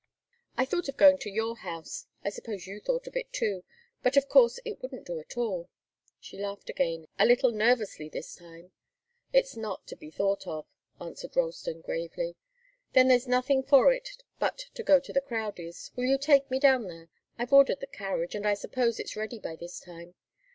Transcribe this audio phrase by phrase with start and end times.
[0.57, 2.07] I thought of going to your house.
[2.23, 3.63] I suppose you thought of it, too
[4.01, 5.69] but, of course, it wouldn't do at all."
[6.19, 8.71] She laughed again, a little nervously this time.
[9.31, 10.65] "It's not to be thought of,"
[10.99, 12.35] answered Ralston, gravely.
[12.93, 14.09] "Then there's nothing for it
[14.39, 15.91] but to go to the Crowdies'.
[15.95, 17.09] Will you take me down there?
[17.37, 20.15] I've ordered the carriage, and I suppose it's ready by this time.